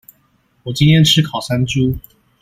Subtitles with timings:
[0.63, 1.95] 我今天吃烤山豬